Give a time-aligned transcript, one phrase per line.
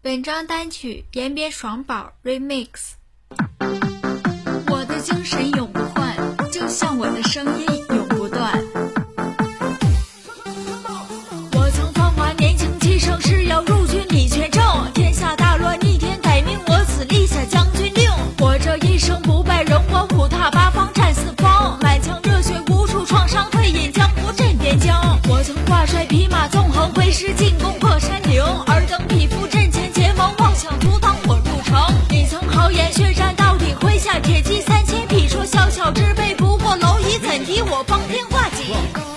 [0.00, 2.68] 本张单曲延边爽宝 Remix。
[4.68, 6.16] 我的精神永不换，
[6.52, 8.62] 就像我的声音永不断。
[11.52, 14.62] 我曾芳华年轻气盛，誓要入军李全正。
[14.94, 18.08] 天下大乱，逆天改命，我此立下将军令。
[18.38, 25.18] 我这一生不败，荣光虎踏八方，战四方，满腔热血无处创伤，退隐江湖镇边疆。
[25.28, 28.40] 我曾挂帅匹马纵横，挥师进攻破山岭。
[37.08, 39.07] 你怎敌我方天画戟